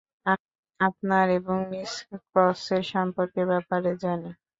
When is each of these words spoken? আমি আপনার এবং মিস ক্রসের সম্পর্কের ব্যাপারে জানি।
আমি 0.25 0.47
আপনার 0.79 1.25
এবং 1.37 1.57
মিস 1.71 1.93
ক্রসের 2.25 2.83
সম্পর্কের 2.93 3.45
ব্যাপারে 3.51 3.91
জানি। 4.03 4.29